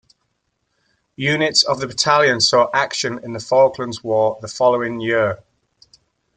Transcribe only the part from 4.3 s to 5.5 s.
the following year.